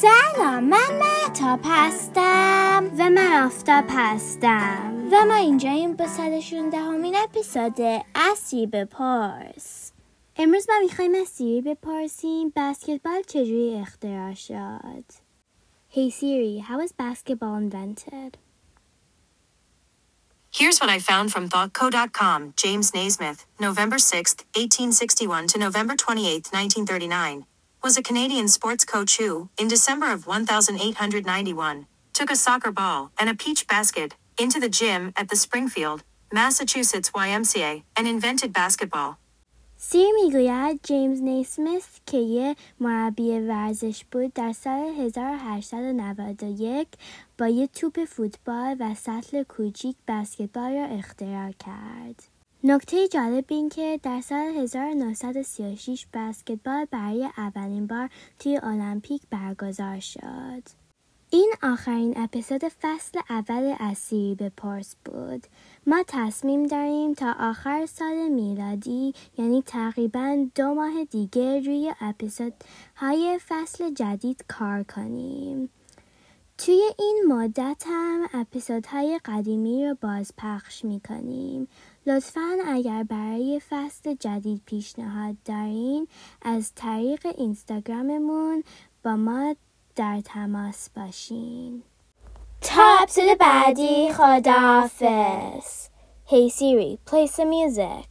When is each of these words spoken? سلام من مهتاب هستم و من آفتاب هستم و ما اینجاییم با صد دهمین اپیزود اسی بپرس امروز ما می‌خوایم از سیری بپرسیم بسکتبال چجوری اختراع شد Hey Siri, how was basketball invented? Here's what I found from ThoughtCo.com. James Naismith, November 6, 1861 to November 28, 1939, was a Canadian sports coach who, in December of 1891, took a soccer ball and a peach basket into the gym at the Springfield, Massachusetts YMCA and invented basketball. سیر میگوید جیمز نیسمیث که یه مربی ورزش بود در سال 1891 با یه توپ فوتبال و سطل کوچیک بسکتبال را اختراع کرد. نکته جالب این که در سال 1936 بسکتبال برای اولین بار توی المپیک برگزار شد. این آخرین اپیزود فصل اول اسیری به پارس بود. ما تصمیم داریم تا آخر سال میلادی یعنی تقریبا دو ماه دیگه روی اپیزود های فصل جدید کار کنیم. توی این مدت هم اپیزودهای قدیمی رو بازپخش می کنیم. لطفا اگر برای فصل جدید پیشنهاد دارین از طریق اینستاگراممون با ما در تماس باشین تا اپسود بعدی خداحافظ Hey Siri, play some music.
سلام 0.00 0.64
من 0.64 1.00
مهتاب 1.00 1.60
هستم 1.64 2.90
و 2.98 3.10
من 3.10 3.44
آفتاب 3.46 3.84
هستم 3.88 5.08
و 5.12 5.24
ما 5.24 5.34
اینجاییم 5.34 5.96
با 5.96 6.06
صد 6.06 6.70
دهمین 6.72 7.16
اپیزود 7.16 8.04
اسی 8.14 8.66
بپرس 8.66 9.92
امروز 10.36 10.66
ما 10.70 10.74
می‌خوایم 10.82 11.14
از 11.14 11.28
سیری 11.28 11.60
بپرسیم 11.60 12.52
بسکتبال 12.56 13.22
چجوری 13.26 13.78
اختراع 13.80 14.34
شد 14.34 15.04
Hey 15.94 16.10
Siri, 16.10 16.58
how 16.68 16.78
was 16.82 16.92
basketball 16.92 17.54
invented? 17.64 18.32
Here's 20.58 20.78
what 20.80 20.90
I 20.96 20.98
found 21.10 21.26
from 21.34 21.44
ThoughtCo.com. 21.52 22.40
James 22.62 22.88
Naismith, 22.94 23.40
November 23.66 23.98
6, 23.98 24.36
1861 24.54 25.46
to 25.48 25.58
November 25.58 25.94
28, 25.96 26.52
1939, 26.52 27.46
was 27.83 27.97
a 27.97 28.01
Canadian 28.01 28.47
sports 28.47 28.85
coach 28.85 29.17
who, 29.17 29.49
in 29.57 29.67
December 29.67 30.11
of 30.11 30.25
1891, 30.25 31.85
took 32.13 32.31
a 32.31 32.35
soccer 32.35 32.71
ball 32.71 33.11
and 33.19 33.29
a 33.29 33.35
peach 33.35 33.67
basket 33.67 34.15
into 34.37 34.59
the 34.59 34.69
gym 34.69 35.11
at 35.15 35.29
the 35.29 35.35
Springfield, 35.35 36.03
Massachusetts 36.31 37.11
YMCA 37.11 37.83
and 37.97 38.07
invented 38.07 38.53
basketball. 38.53 39.17
سیر 39.77 40.07
میگوید 40.23 40.79
جیمز 40.83 41.21
نیسمیث 41.21 41.85
که 42.05 42.17
یه 42.17 42.55
مربی 42.79 43.39
ورزش 43.39 44.05
بود 44.11 44.33
در 44.33 44.53
سال 44.53 44.79
1891 44.79 46.87
با 47.37 47.47
یه 47.47 47.67
توپ 47.67 48.05
فوتبال 48.05 48.75
و 48.79 48.95
سطل 48.95 49.43
کوچیک 49.43 49.95
بسکتبال 50.07 50.73
را 50.73 50.85
اختراع 50.85 51.51
کرد. 51.51 52.23
نکته 52.64 53.08
جالب 53.08 53.44
این 53.48 53.68
که 53.68 54.00
در 54.02 54.20
سال 54.20 54.46
1936 54.56 56.06
بسکتبال 56.14 56.84
برای 56.90 57.28
اولین 57.36 57.86
بار 57.86 58.10
توی 58.38 58.60
المپیک 58.62 59.22
برگزار 59.30 60.00
شد. 60.00 60.62
این 61.30 61.52
آخرین 61.62 62.14
اپیزود 62.16 62.62
فصل 62.80 63.20
اول 63.30 63.74
اسیری 63.80 64.34
به 64.34 64.48
پارس 64.48 64.96
بود. 65.04 65.46
ما 65.86 66.04
تصمیم 66.06 66.66
داریم 66.66 67.14
تا 67.14 67.34
آخر 67.40 67.86
سال 67.86 68.28
میلادی 68.28 69.14
یعنی 69.38 69.62
تقریبا 69.62 70.46
دو 70.54 70.74
ماه 70.74 71.04
دیگه 71.04 71.60
روی 71.60 71.92
اپیزود 72.00 72.54
های 72.96 73.38
فصل 73.48 73.94
جدید 73.94 74.44
کار 74.48 74.82
کنیم. 74.82 75.70
توی 76.58 76.90
این 76.98 77.24
مدت 77.28 77.82
هم 77.86 78.28
اپیزودهای 78.34 79.20
قدیمی 79.24 79.86
رو 79.86 79.96
بازپخش 80.00 80.84
می 80.84 81.00
کنیم. 81.08 81.68
لطفا 82.06 82.58
اگر 82.66 83.02
برای 83.02 83.60
فصل 83.70 84.14
جدید 84.14 84.62
پیشنهاد 84.66 85.36
دارین 85.44 86.08
از 86.42 86.72
طریق 86.74 87.26
اینستاگراممون 87.38 88.64
با 89.04 89.16
ما 89.16 89.56
در 89.96 90.20
تماس 90.20 90.90
باشین 90.96 91.82
تا 92.60 92.82
اپسود 93.02 93.38
بعدی 93.38 94.12
خداحافظ 94.12 95.88
Hey 96.30 96.50
Siri, 96.50 96.98
play 97.06 97.26
some 97.26 97.48
music. 97.48 98.10